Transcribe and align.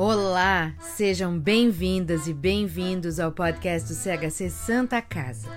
Olá, 0.00 0.74
sejam 0.78 1.36
bem-vindas 1.36 2.28
e 2.28 2.32
bem-vindos 2.32 3.18
ao 3.18 3.32
podcast 3.32 3.88
do 3.88 3.96
CHC 3.96 4.48
Santa 4.48 5.02
Casa. 5.02 5.50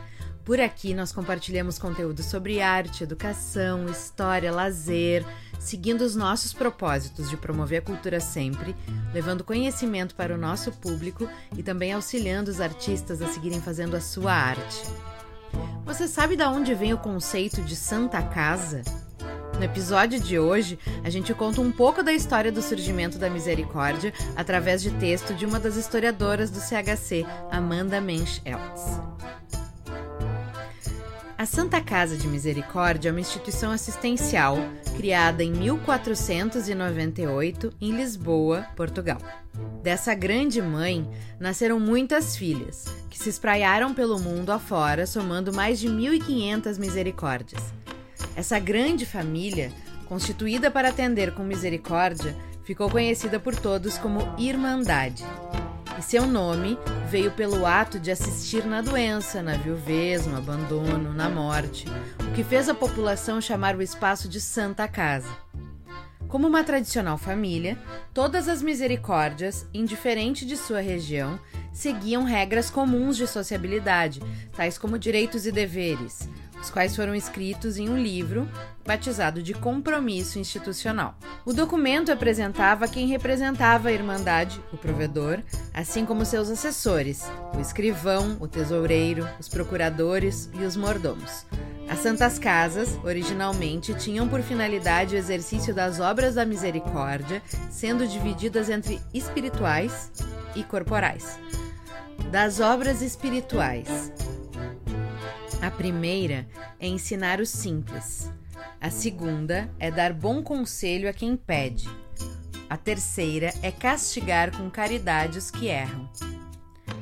Por 0.43 0.59
aqui 0.59 0.95
nós 0.95 1.11
compartilhamos 1.11 1.77
conteúdo 1.77 2.23
sobre 2.23 2.59
arte, 2.59 3.03
educação, 3.03 3.85
história, 3.85 4.51
lazer, 4.51 5.23
seguindo 5.59 6.01
os 6.01 6.15
nossos 6.15 6.53
propósitos 6.53 7.29
de 7.29 7.37
promover 7.37 7.83
a 7.83 7.85
cultura 7.85 8.19
sempre, 8.19 8.75
levando 9.13 9.43
conhecimento 9.43 10.15
para 10.15 10.33
o 10.33 10.39
nosso 10.39 10.71
público 10.71 11.29
e 11.55 11.61
também 11.61 11.93
auxiliando 11.93 12.49
os 12.49 12.59
artistas 12.59 13.21
a 13.21 13.27
seguirem 13.27 13.61
fazendo 13.61 13.95
a 13.95 14.01
sua 14.01 14.33
arte. 14.33 14.81
Você 15.85 16.07
sabe 16.07 16.35
de 16.35 16.43
onde 16.45 16.73
vem 16.73 16.95
o 16.95 16.97
conceito 16.97 17.61
de 17.61 17.75
Santa 17.75 18.23
Casa? 18.23 18.81
No 19.61 19.65
episódio 19.65 20.19
de 20.19 20.37
hoje, 20.39 20.79
a 21.03 21.09
gente 21.11 21.31
conta 21.35 21.61
um 21.61 21.71
pouco 21.71 22.01
da 22.01 22.11
história 22.11 22.51
do 22.51 22.63
surgimento 22.63 23.19
da 23.19 23.29
misericórdia 23.29 24.11
através 24.35 24.81
de 24.81 24.89
texto 24.89 25.35
de 25.35 25.45
uma 25.45 25.59
das 25.59 25.75
historiadoras 25.75 26.49
do 26.49 26.59
CHC, 26.59 27.23
Amanda 27.51 28.01
Mensch 28.01 28.41
Eltz. 28.43 28.99
A 31.37 31.45
Santa 31.45 31.79
Casa 31.79 32.17
de 32.17 32.27
Misericórdia 32.27 33.09
é 33.09 33.11
uma 33.11 33.19
instituição 33.19 33.69
assistencial 33.69 34.57
criada 34.97 35.43
em 35.43 35.51
1498 35.51 37.71
em 37.79 37.91
Lisboa, 37.91 38.65
Portugal. 38.75 39.19
Dessa 39.83 40.15
grande 40.15 40.59
mãe 40.59 41.07
nasceram 41.39 41.79
muitas 41.79 42.35
filhas, 42.35 42.85
que 43.11 43.19
se 43.19 43.29
espraiaram 43.29 43.93
pelo 43.93 44.19
mundo 44.19 44.51
afora, 44.51 45.05
somando 45.05 45.53
mais 45.53 45.79
de 45.79 45.87
1.500 45.87 46.79
misericórdias. 46.79 47.80
Essa 48.35 48.59
grande 48.59 49.05
família, 49.05 49.71
constituída 50.05 50.71
para 50.71 50.89
atender 50.89 51.33
com 51.33 51.43
misericórdia, 51.43 52.35
ficou 52.63 52.89
conhecida 52.89 53.39
por 53.39 53.55
todos 53.55 53.97
como 53.97 54.35
Irmandade 54.37 55.23
e 56.01 56.03
seu 56.03 56.25
nome 56.25 56.79
veio 57.09 57.31
pelo 57.31 57.63
ato 57.63 57.99
de 57.99 58.09
assistir 58.09 58.65
na 58.65 58.81
doença, 58.81 59.41
na 59.43 59.55
viuvez, 59.55 60.25
no 60.25 60.35
abandono, 60.35 61.13
na 61.13 61.29
morte, 61.29 61.85
o 62.19 62.33
que 62.33 62.43
fez 62.43 62.67
a 62.67 62.73
população 62.73 63.39
chamar 63.39 63.75
o 63.75 63.83
espaço 63.83 64.27
de 64.27 64.41
Santa 64.41 64.87
Casa. 64.87 65.29
Como 66.27 66.47
uma 66.47 66.63
tradicional 66.63 67.19
família, 67.19 67.77
todas 68.13 68.47
as 68.47 68.63
misericórdias, 68.63 69.67
indiferente 69.71 70.43
de 70.43 70.57
sua 70.57 70.79
região, 70.79 71.39
seguiam 71.71 72.23
regras 72.23 72.71
comuns 72.71 73.15
de 73.15 73.27
sociabilidade, 73.27 74.21
tais 74.55 74.77
como 74.77 74.97
direitos 74.97 75.45
e 75.45 75.51
deveres, 75.51 76.27
os 76.61 76.69
quais 76.69 76.95
foram 76.95 77.15
escritos 77.15 77.77
em 77.77 77.89
um 77.89 77.97
livro 77.97 78.47
batizado 78.85 79.41
de 79.41 79.53
Compromisso 79.53 80.39
Institucional. 80.39 81.15
O 81.45 81.53
documento 81.53 82.11
apresentava 82.11 82.87
quem 82.87 83.07
representava 83.07 83.89
a 83.89 83.91
Irmandade, 83.91 84.61
o 84.71 84.77
provedor, 84.77 85.39
assim 85.73 86.05
como 86.05 86.25
seus 86.25 86.49
assessores, 86.49 87.23
o 87.55 87.59
escrivão, 87.59 88.37
o 88.39 88.47
tesoureiro, 88.47 89.27
os 89.39 89.49
procuradores 89.49 90.49
e 90.53 90.63
os 90.63 90.75
mordomos. 90.75 91.45
As 91.89 91.99
Santas 91.99 92.39
Casas, 92.39 92.97
originalmente, 93.03 93.93
tinham 93.95 94.27
por 94.27 94.41
finalidade 94.41 95.15
o 95.15 95.17
exercício 95.17 95.73
das 95.73 95.99
obras 95.99 96.35
da 96.35 96.45
misericórdia, 96.45 97.41
sendo 97.69 98.07
divididas 98.07 98.69
entre 98.69 99.01
espirituais 99.13 100.09
e 100.55 100.63
corporais. 100.63 101.37
Das 102.31 102.61
obras 102.61 103.01
espirituais, 103.01 104.11
a 105.61 105.69
primeira 105.69 106.47
é 106.79 106.87
ensinar 106.87 107.39
o 107.39 107.45
simples. 107.45 108.31
A 108.79 108.89
segunda 108.89 109.69
é 109.77 109.91
dar 109.91 110.11
bom 110.11 110.41
conselho 110.41 111.07
a 111.07 111.13
quem 111.13 111.37
pede. 111.37 111.87
A 112.67 112.75
terceira 112.75 113.53
é 113.61 113.71
castigar 113.71 114.55
com 114.57 114.71
caridade 114.71 115.37
os 115.37 115.51
que 115.51 115.67
erram. 115.67 116.09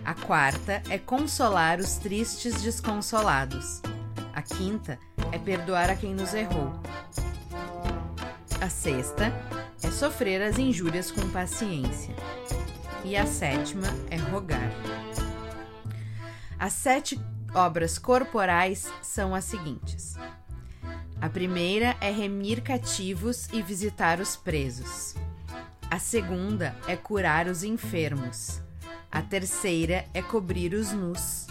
A 0.03 0.13
quarta 0.13 0.83
é 0.89 0.97
consolar 0.97 1.79
os 1.79 1.95
tristes 1.97 2.61
desconsolados. 2.61 3.81
A 4.33 4.41
quinta 4.41 4.99
é 5.31 5.37
perdoar 5.37 5.89
a 5.89 5.95
quem 5.95 6.13
nos 6.13 6.33
errou. 6.33 6.73
A 8.59 8.69
sexta 8.69 9.31
é 9.81 9.89
sofrer 9.89 10.41
as 10.41 10.57
injúrias 10.57 11.11
com 11.11 11.29
paciência. 11.29 12.13
E 13.05 13.15
a 13.15 13.25
sétima 13.25 13.87
é 14.09 14.17
rogar. 14.17 14.69
As 16.57 16.73
sete 16.73 17.17
obras 17.53 17.97
corporais 17.97 18.91
são 19.01 19.35
as 19.35 19.45
seguintes. 19.45 20.15
A 21.21 21.29
primeira 21.29 21.97
é 21.99 22.11
remir 22.11 22.61
cativos 22.61 23.49
e 23.51 23.61
visitar 23.61 24.19
os 24.19 24.35
presos. 24.35 25.15
A 25.91 25.99
segunda 25.99 26.75
é 26.87 26.95
curar 26.95 27.47
os 27.47 27.63
enfermos. 27.63 28.61
A 29.11 29.21
terceira 29.21 30.05
é 30.13 30.21
cobrir 30.21 30.73
os 30.73 30.93
nus. 30.93 31.47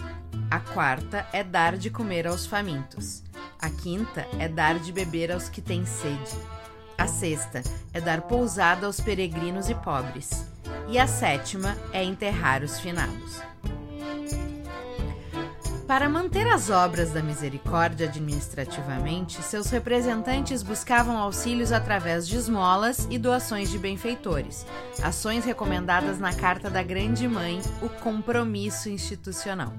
A 0.49 0.59
quarta 0.59 1.27
é 1.33 1.43
dar 1.43 1.77
de 1.77 1.89
comer 1.89 2.25
aos 2.25 2.45
famintos. 2.45 3.21
A 3.61 3.69
quinta 3.69 4.25
é 4.39 4.47
dar 4.47 4.79
de 4.79 4.91
beber 4.91 5.31
aos 5.31 5.49
que 5.49 5.61
têm 5.61 5.85
sede. 5.85 6.35
A 6.97 7.05
sexta 7.05 7.61
é 7.93 8.01
dar 8.01 8.21
pousada 8.21 8.87
aos 8.87 8.99
peregrinos 8.99 9.69
e 9.69 9.75
pobres. 9.75 10.45
E 10.87 10.97
a 10.97 11.05
sétima 11.05 11.77
é 11.93 12.03
enterrar 12.03 12.63
os 12.63 12.79
finados. 12.79 13.48
Para 15.89 16.07
manter 16.07 16.45
as 16.45 16.69
obras 16.69 17.13
da 17.13 17.23
misericórdia 17.23 18.07
administrativamente, 18.07 19.41
seus 19.41 19.71
representantes 19.71 20.61
buscavam 20.61 21.17
auxílios 21.17 21.71
através 21.71 22.27
de 22.27 22.35
esmolas 22.37 23.07
e 23.09 23.17
doações 23.17 23.71
de 23.71 23.79
benfeitores, 23.79 24.67
ações 25.01 25.45
recomendadas 25.45 26.19
na 26.19 26.31
Carta 26.31 26.69
da 26.69 26.83
Grande 26.83 27.27
Mãe, 27.27 27.59
o 27.81 27.89
Compromisso 27.89 28.87
Institucional. 28.87 29.73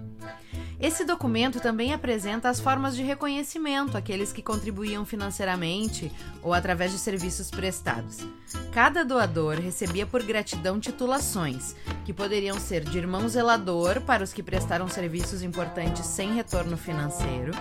Esse 0.81 1.05
documento 1.05 1.61
também 1.61 1.93
apresenta 1.93 2.49
as 2.49 2.59
formas 2.59 2.97
de 2.97 3.03
reconhecimento 3.03 3.99
àqueles 3.99 4.33
que 4.33 4.41
contribuíam 4.41 5.05
financeiramente 5.05 6.11
ou 6.43 6.55
através 6.55 6.91
de 6.91 6.99
serviços 6.99 7.51
prestados. 7.51 8.27
Cada 8.73 9.05
doador 9.05 9.61
recebia 9.61 10.07
por 10.07 10.23
gratidão 10.23 10.81
titulações, 10.81 11.77
que 12.07 12.15
poderiam 12.15 12.59
ser 12.59 12.83
de 12.83 12.97
irmão 12.97 13.29
zelador 13.29 14.01
para 14.01 14.25
os 14.25 14.33
que 14.33 14.43
prestaram 14.43 14.89
serviços 14.89 15.43
importantes 15.43 16.07
sem 16.07 16.35
retorno 16.35 16.79
financeiro, 16.79 17.53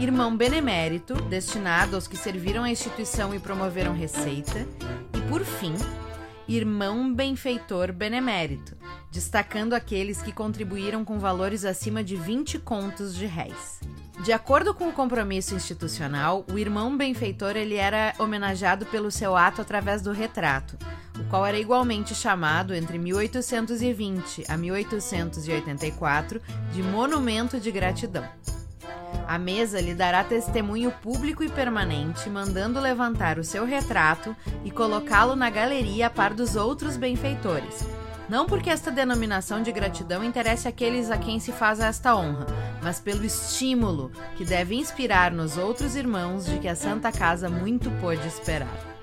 irmão 0.00 0.34
benemérito, 0.34 1.14
destinado 1.22 1.94
aos 1.94 2.08
que 2.08 2.16
serviram 2.16 2.64
à 2.64 2.70
instituição 2.70 3.34
e 3.34 3.38
promoveram 3.38 3.92
receita, 3.92 4.66
e, 5.12 5.20
por 5.28 5.44
fim, 5.44 5.74
irmão 6.48 7.12
benfeitor 7.12 7.92
benemérito, 7.92 8.77
destacando 9.10 9.74
aqueles 9.74 10.20
que 10.20 10.32
contribuíram 10.32 11.04
com 11.04 11.18
valores 11.18 11.64
acima 11.64 12.02
de 12.04 12.16
20 12.16 12.58
contos 12.58 13.14
de 13.14 13.26
réis. 13.26 13.80
De 14.22 14.32
acordo 14.32 14.74
com 14.74 14.88
o 14.88 14.92
compromisso 14.92 15.54
institucional, 15.54 16.44
o 16.52 16.58
irmão 16.58 16.96
benfeitor 16.96 17.56
ele 17.56 17.76
era 17.76 18.14
homenageado 18.18 18.84
pelo 18.86 19.10
seu 19.10 19.36
ato 19.36 19.62
através 19.62 20.02
do 20.02 20.12
retrato, 20.12 20.76
o 21.18 21.24
qual 21.24 21.46
era 21.46 21.58
igualmente 21.58 22.14
chamado 22.14 22.74
entre 22.74 22.98
1820 22.98 24.44
a 24.48 24.56
1884 24.56 26.42
de 26.72 26.82
monumento 26.82 27.60
de 27.60 27.70
gratidão. 27.70 28.28
A 29.26 29.38
mesa 29.38 29.80
lhe 29.80 29.94
dará 29.94 30.24
testemunho 30.24 30.90
público 30.90 31.44
e 31.44 31.48
permanente, 31.48 32.28
mandando 32.28 32.80
levantar 32.80 33.38
o 33.38 33.44
seu 33.44 33.64
retrato 33.64 34.34
e 34.64 34.70
colocá-lo 34.70 35.36
na 35.36 35.48
galeria 35.48 36.06
a 36.06 36.10
par 36.10 36.34
dos 36.34 36.56
outros 36.56 36.96
benfeitores. 36.96 37.86
Não 38.28 38.44
porque 38.44 38.68
esta 38.68 38.90
denominação 38.90 39.62
de 39.62 39.72
gratidão 39.72 40.22
interesse 40.22 40.68
àqueles 40.68 41.10
a 41.10 41.16
quem 41.16 41.40
se 41.40 41.50
faz 41.50 41.80
esta 41.80 42.14
honra, 42.14 42.46
mas 42.82 43.00
pelo 43.00 43.24
estímulo 43.24 44.12
que 44.36 44.44
deve 44.44 44.74
inspirar 44.74 45.32
nos 45.32 45.56
outros 45.56 45.96
irmãos 45.96 46.44
de 46.44 46.58
que 46.58 46.68
a 46.68 46.76
Santa 46.76 47.10
Casa 47.10 47.48
muito 47.48 47.90
pôde 48.00 48.26
esperar. 48.28 48.98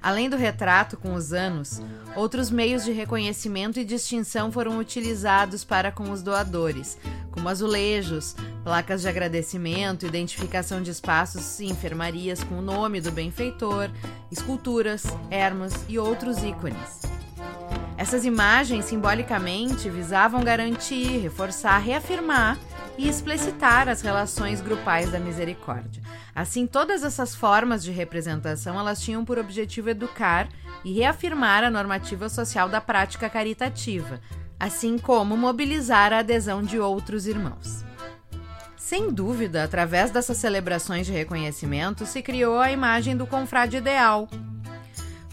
Além 0.00 0.28
do 0.28 0.36
retrato 0.36 0.96
com 0.96 1.14
os 1.14 1.32
anos, 1.32 1.80
outros 2.16 2.50
meios 2.50 2.84
de 2.84 2.92
reconhecimento 2.92 3.78
e 3.78 3.84
distinção 3.84 4.50
foram 4.50 4.78
utilizados 4.78 5.64
para 5.64 5.90
com 5.90 6.10
os 6.10 6.22
doadores, 6.22 6.98
como 7.30 7.48
azulejos, 7.48 8.34
placas 8.64 9.02
de 9.02 9.08
agradecimento, 9.08 10.06
identificação 10.06 10.82
de 10.82 10.90
espaços 10.90 11.58
e 11.60 11.66
enfermarias 11.66 12.42
com 12.42 12.58
o 12.58 12.62
nome 12.62 13.00
do 13.00 13.10
benfeitor, 13.10 13.90
esculturas, 14.30 15.04
ermas 15.30 15.72
e 15.88 15.98
outros 15.98 16.42
ícones. 16.42 17.07
Essas 17.98 18.24
imagens 18.24 18.84
simbolicamente 18.84 19.90
visavam 19.90 20.44
garantir, 20.44 21.18
reforçar, 21.18 21.78
reafirmar 21.78 22.56
e 22.96 23.08
explicitar 23.08 23.88
as 23.88 24.02
relações 24.02 24.60
grupais 24.60 25.10
da 25.10 25.18
misericórdia. 25.18 26.00
Assim, 26.32 26.64
todas 26.64 27.02
essas 27.02 27.34
formas 27.34 27.82
de 27.82 27.90
representação 27.90 28.78
elas 28.78 29.00
tinham 29.00 29.24
por 29.24 29.36
objetivo 29.36 29.90
educar 29.90 30.48
e 30.84 30.92
reafirmar 30.92 31.64
a 31.64 31.70
normativa 31.70 32.28
social 32.28 32.68
da 32.68 32.80
prática 32.80 33.28
caritativa, 33.28 34.20
assim 34.60 34.96
como 34.96 35.36
mobilizar 35.36 36.12
a 36.12 36.20
adesão 36.20 36.62
de 36.62 36.78
outros 36.78 37.26
irmãos. 37.26 37.84
Sem 38.76 39.10
dúvida, 39.10 39.64
através 39.64 40.12
dessas 40.12 40.36
celebrações 40.36 41.04
de 41.04 41.12
reconhecimento, 41.12 42.06
se 42.06 42.22
criou 42.22 42.60
a 42.60 42.70
imagem 42.70 43.16
do 43.16 43.26
confrade 43.26 43.76
ideal, 43.76 44.28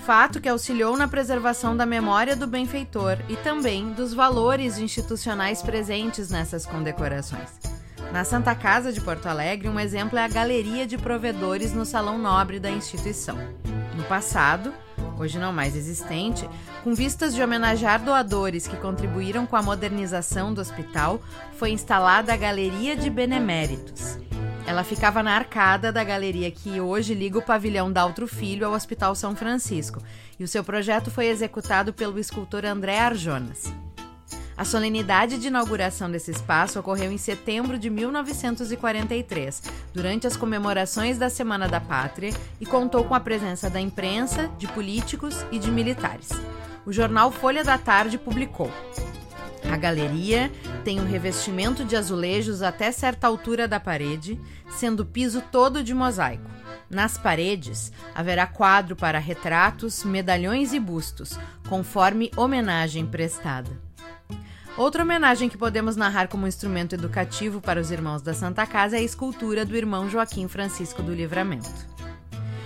fato 0.06 0.40
que 0.40 0.48
auxiliou 0.48 0.96
na 0.96 1.07
preservação 1.07 1.75
da 1.75 1.84
memória 1.84 2.36
do 2.36 2.46
benfeitor 2.46 3.18
e 3.28 3.36
também 3.38 3.92
dos 3.92 4.13
valores 4.13 4.78
institucionais 4.78 5.63
presentes 5.63 6.30
nessas 6.30 6.63
condecorações. 6.63 7.50
Na 8.12 8.24
Santa 8.24 8.54
Casa 8.54 8.94
de 8.94 9.02
Porto 9.02 9.25
Alegre, 9.25 9.68
um 9.68 9.80
exemplo 9.80 10.19
é 10.19 10.24
a 10.24 10.28
Galeria 10.28 10.86
de 10.86 10.96
Provedores 10.96 11.74
no 11.74 11.88
Salão 11.88 12.19
Nobre 12.19 12.60
da 12.60 12.69
instituição. 12.69 13.36
No 13.96 14.04
passado, 14.04 14.72
hoje 15.18 15.40
não 15.40 15.52
mais 15.52 15.75
existente, 15.75 16.48
com 16.84 16.94
vistas 16.94 17.34
de 17.34 17.42
homenagear 17.42 18.00
doadores 18.00 18.68
que 18.68 18.78
contribuíram 18.78 19.48
com 19.48 19.56
a 19.56 19.63
modernização 19.63 20.54
do 20.54 20.62
hospital, 20.62 21.19
foi 21.58 21.72
instalada 21.72 22.31
a 22.31 22.38
Galeria 22.38 22.96
de 22.96 23.10
Beneméritos. 23.10 24.19
Ela 24.67 24.83
ficava 24.83 25.21
na 25.21 25.35
arcada 25.35 25.91
da 25.91 26.03
galeria 26.03 26.50
que 26.50 26.81
hoje 26.81 27.13
liga 27.13 27.38
o 27.38 27.41
pavilhão 27.41 27.91
Daltro 27.91 28.27
Filho 28.27 28.65
ao 28.65 28.73
Hospital 28.73 29.13
São 29.13 29.35
Francisco, 29.35 30.01
e 30.39 30.44
o 30.44 30.47
seu 30.47 30.63
projeto 30.63 31.12
foi 31.12 31.27
executado 31.27 31.94
pelo 31.94 32.17
escultor 32.19 32.65
André 32.65 33.00
Arjonas. 33.00 33.71
A 34.57 34.63
solenidade 34.63 35.38
de 35.38 35.47
inauguração 35.47 36.09
desse 36.09 36.31
espaço 36.31 36.79
ocorreu 36.79 37.12
em 37.12 37.17
setembro 37.17 37.77
de 37.77 37.89
1943, 37.89 39.62
durante 39.94 40.25
as 40.25 40.38
comemorações 40.38 41.17
da 41.17 41.29
Semana 41.29 41.67
da 41.67 41.79
Pátria, 41.79 42.33
e 42.59 42.65
contou 42.65 43.03
com 43.03 43.13
a 43.13 43.19
presença 43.19 43.69
da 43.69 43.81
imprensa, 43.81 44.50
de 44.57 44.67
políticos 44.69 45.45
e 45.51 45.59
de 45.59 45.69
militares. 45.69 46.29
O 46.85 46.94
jornal 46.94 47.31
Folha 47.31 47.63
da 47.63 47.77
Tarde 47.77 48.17
publicou. 48.17 48.71
A 49.71 49.77
galeria 49.77 50.51
tem 50.83 51.00
um 51.00 51.06
revestimento 51.06 51.83
de 51.83 51.95
azulejos 51.95 52.62
até 52.62 52.91
certa 52.91 53.27
altura 53.27 53.67
da 53.67 53.79
parede, 53.79 54.39
sendo 54.69 55.01
o 55.01 55.06
piso 55.06 55.41
todo 55.51 55.83
de 55.83 55.94
mosaico. 55.94 56.50
Nas 56.89 57.17
paredes 57.17 57.91
haverá 58.13 58.45
quadro 58.45 58.95
para 58.95 59.19
retratos, 59.19 60.03
medalhões 60.03 60.71
e 60.73 60.79
bustos, 60.79 61.38
conforme 61.67 62.31
homenagem 62.38 63.06
prestada. 63.06 63.71
Outra 64.77 65.03
homenagem 65.03 65.47
que 65.47 65.57
podemos 65.57 65.95
narrar 65.95 66.27
como 66.27 66.47
instrumento 66.47 66.94
educativo 66.94 67.62
para 67.62 67.79
os 67.79 67.91
irmãos 67.91 68.21
da 68.21 68.33
Santa 68.33 68.65
Casa 68.65 68.97
é 68.97 69.00
a 69.00 69.03
escultura 69.03 69.65
do 69.65 69.75
irmão 69.75 70.09
Joaquim 70.09 70.47
Francisco 70.47 71.01
do 71.01 71.13
Livramento. 71.13 71.69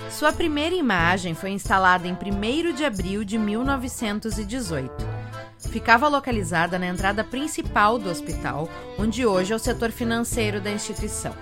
Sua 0.10 0.34
primeira 0.34 0.76
imagem 0.76 1.36
foi 1.36 1.52
instalada 1.52 2.08
em 2.08 2.14
1 2.14 2.74
de 2.74 2.84
abril 2.84 3.24
de 3.24 3.38
1918. 3.38 5.19
Ficava 5.68 6.08
localizada 6.08 6.80
na 6.80 6.88
entrada 6.88 7.24
principal 7.24 8.00
do 8.00 8.10
hospital, 8.10 8.70
onde 8.98 9.26
hoje 9.26 9.54
é 9.54 9.56
o 9.56 9.60
setor 9.60 9.92
financeiro 9.92 10.62
da 10.62 10.72
instituição. 10.72 11.36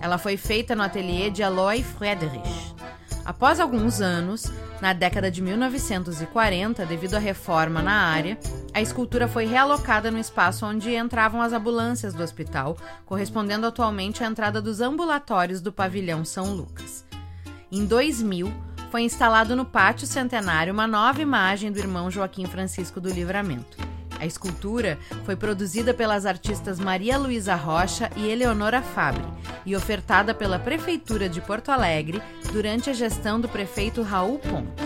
Ela 0.00 0.18
foi 0.18 0.36
feita 0.36 0.76
no 0.76 0.82
ateliê 0.82 1.30
de 1.30 1.42
Aloy 1.42 1.82
Friedrich. 1.82 2.74
Após 3.24 3.60
alguns 3.60 4.00
anos, 4.00 4.52
na 4.80 4.92
década 4.92 5.30
de 5.30 5.40
1940, 5.40 6.84
devido 6.84 7.14
à 7.14 7.18
reforma 7.18 7.80
na 7.80 7.92
área, 7.92 8.36
a 8.74 8.80
escultura 8.80 9.28
foi 9.28 9.46
realocada 9.46 10.10
no 10.10 10.18
espaço 10.18 10.66
onde 10.66 10.94
entravam 10.94 11.40
as 11.40 11.52
ambulâncias 11.52 12.14
do 12.14 12.22
hospital, 12.22 12.76
correspondendo 13.06 13.66
atualmente 13.66 14.24
à 14.24 14.26
entrada 14.26 14.60
dos 14.60 14.80
ambulatórios 14.80 15.60
do 15.60 15.72
pavilhão 15.72 16.24
São 16.24 16.52
Lucas. 16.54 17.04
Em 17.70 17.86
2000, 17.86 18.52
foi 18.92 19.04
instalado 19.04 19.56
no 19.56 19.64
pátio 19.64 20.06
centenário 20.06 20.70
uma 20.70 20.86
nova 20.86 21.22
imagem 21.22 21.72
do 21.72 21.78
irmão 21.78 22.10
Joaquim 22.10 22.44
Francisco 22.44 23.00
do 23.00 23.08
Livramento. 23.08 23.78
A 24.20 24.26
escultura 24.26 24.98
foi 25.24 25.34
produzida 25.34 25.94
pelas 25.94 26.26
artistas 26.26 26.78
Maria 26.78 27.16
Luísa 27.16 27.54
Rocha 27.54 28.10
e 28.14 28.28
Eleonora 28.28 28.82
Fabre 28.82 29.24
e 29.64 29.74
ofertada 29.74 30.34
pela 30.34 30.58
Prefeitura 30.58 31.26
de 31.26 31.40
Porto 31.40 31.70
Alegre 31.70 32.22
durante 32.52 32.90
a 32.90 32.92
gestão 32.92 33.40
do 33.40 33.48
prefeito 33.48 34.02
Raul 34.02 34.38
Ponto. 34.38 34.82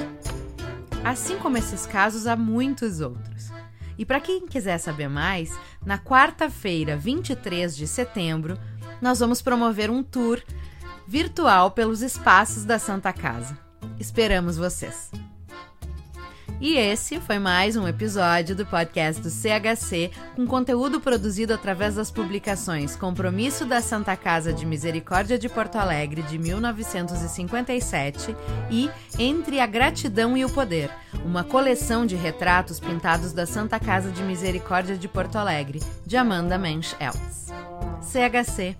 Assim 1.04 1.36
como 1.38 1.58
esses 1.58 1.84
casos, 1.84 2.28
há 2.28 2.36
muitos 2.36 3.00
outros. 3.00 3.50
E 3.98 4.06
para 4.06 4.20
quem 4.20 4.46
quiser 4.46 4.78
saber 4.78 5.08
mais, 5.08 5.58
na 5.84 5.98
quarta-feira, 5.98 6.96
23 6.96 7.76
de 7.76 7.88
setembro, 7.88 8.56
nós 9.02 9.18
vamos 9.18 9.42
promover 9.42 9.90
um 9.90 10.00
tour 10.00 10.40
virtual 11.08 11.72
pelos 11.72 12.02
espaços 12.02 12.64
da 12.64 12.78
Santa 12.78 13.12
Casa. 13.12 13.65
Esperamos 13.98 14.56
vocês! 14.56 15.10
E 16.58 16.76
esse 16.76 17.20
foi 17.20 17.38
mais 17.38 17.76
um 17.76 17.86
episódio 17.86 18.56
do 18.56 18.64
podcast 18.64 19.20
do 19.20 19.28
CHC, 19.28 20.10
com 20.34 20.46
conteúdo 20.46 20.98
produzido 20.98 21.52
através 21.52 21.96
das 21.96 22.10
publicações 22.10 22.96
Compromisso 22.96 23.66
da 23.66 23.82
Santa 23.82 24.16
Casa 24.16 24.54
de 24.54 24.64
Misericórdia 24.64 25.38
de 25.38 25.50
Porto 25.50 25.76
Alegre, 25.76 26.22
de 26.22 26.38
1957, 26.38 28.34
e 28.70 28.88
Entre 29.18 29.60
a 29.60 29.66
Gratidão 29.66 30.34
e 30.34 30.46
o 30.46 30.50
Poder, 30.50 30.90
uma 31.26 31.44
coleção 31.44 32.06
de 32.06 32.16
retratos 32.16 32.80
pintados 32.80 33.34
da 33.34 33.44
Santa 33.44 33.78
Casa 33.78 34.10
de 34.10 34.22
Misericórdia 34.22 34.96
de 34.96 35.08
Porto 35.08 35.36
Alegre, 35.36 35.82
de 36.06 36.16
Amanda 36.16 36.56
Mensch 36.56 36.94
Eltz. 36.98 37.52
CHC, 38.00 38.76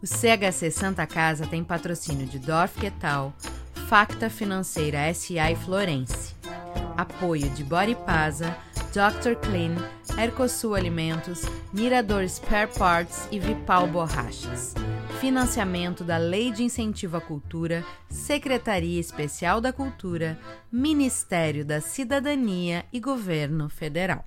O 0.00 0.06
CHC 0.06 0.70
Santa 0.70 1.04
Casa 1.06 1.44
tem 1.46 1.64
patrocínio 1.64 2.26
de 2.26 2.38
Dorf 2.38 2.78
Quetal, 2.78 3.34
Facta 3.88 4.30
Financeira 4.30 4.98
S.A. 4.98 5.50
e 5.50 5.56
Florence. 5.56 6.36
Apoio 6.96 7.50
de 7.50 7.64
Body 7.64 7.96
Pasa, 8.06 8.56
Dr. 8.92 9.36
Clean, 9.36 9.76
Ercosul 10.16 10.74
Alimentos, 10.74 11.42
Mirador 11.72 12.26
Spare 12.28 12.68
Parts 12.68 13.28
e 13.30 13.38
Vipal 13.38 13.86
Borrachas. 13.86 14.74
Financiamento 15.20 16.02
da 16.02 16.16
Lei 16.16 16.50
de 16.50 16.62
Incentivo 16.62 17.18
à 17.18 17.20
Cultura, 17.20 17.84
Secretaria 18.08 18.98
Especial 18.98 19.60
da 19.60 19.72
Cultura, 19.72 20.38
Ministério 20.72 21.64
da 21.64 21.80
Cidadania 21.80 22.84
e 22.90 22.98
Governo 22.98 23.68
Federal. 23.68 24.24